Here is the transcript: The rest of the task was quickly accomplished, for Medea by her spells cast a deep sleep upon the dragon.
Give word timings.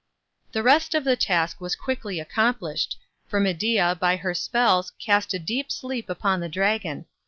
The 0.53 0.63
rest 0.63 0.95
of 0.95 1.03
the 1.03 1.15
task 1.15 1.61
was 1.61 1.75
quickly 1.75 2.19
accomplished, 2.19 2.97
for 3.27 3.39
Medea 3.39 3.95
by 4.01 4.15
her 4.15 4.33
spells 4.33 4.93
cast 4.97 5.31
a 5.35 5.37
deep 5.37 5.71
sleep 5.71 6.09
upon 6.09 6.39
the 6.39 6.49
dragon. 6.49 7.05